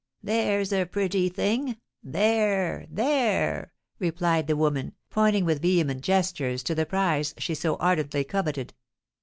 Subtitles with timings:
[0.23, 1.77] "There's a pretty thing!
[2.01, 8.23] there, there!" replied the woman, pointing with vehement gestures to the prize she so ardently
[8.23, 8.73] coveted.